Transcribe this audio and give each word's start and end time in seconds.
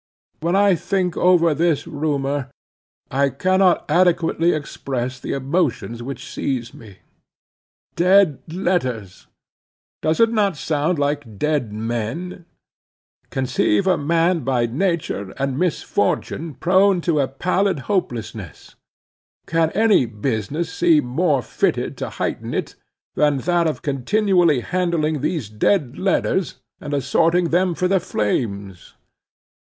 When 0.39 0.55
I 0.55 0.73
think 0.73 1.15
over 1.15 1.53
this 1.53 1.85
rumor, 1.85 2.49
I 3.11 3.29
cannot 3.29 3.85
adequately 3.87 4.51
express 4.51 5.19
the 5.19 5.33
emotions 5.33 6.01
which 6.01 6.25
seize 6.27 6.73
me. 6.73 6.97
Dead 7.95 8.39
letters! 8.51 9.27
does 10.01 10.19
it 10.19 10.31
not 10.31 10.57
sound 10.57 10.97
like 10.97 11.37
dead 11.37 11.71
men? 11.71 12.45
Conceive 13.29 13.85
a 13.85 13.95
man 13.95 14.39
by 14.39 14.65
nature 14.65 15.35
and 15.37 15.59
misfortune 15.59 16.55
prone 16.55 17.01
to 17.01 17.19
a 17.19 17.27
pallid 17.27 17.81
hopelessness, 17.81 18.73
can 19.45 19.69
any 19.75 20.07
business 20.07 20.73
seem 20.73 21.05
more 21.05 21.43
fitted 21.43 21.95
to 21.97 22.09
heighten 22.09 22.55
it 22.55 22.73
than 23.13 23.37
that 23.37 23.67
of 23.67 23.83
continually 23.83 24.61
handling 24.61 25.21
these 25.21 25.47
dead 25.47 25.99
letters, 25.99 26.55
and 26.79 26.95
assorting 26.95 27.49
them 27.49 27.75
for 27.75 27.87
the 27.87 27.99
flames? 27.99 28.95